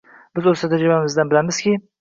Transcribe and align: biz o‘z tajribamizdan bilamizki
biz 0.39 0.47
o‘z 0.53 0.65
tajribamizdan 0.71 1.33
bilamizki 1.35 1.79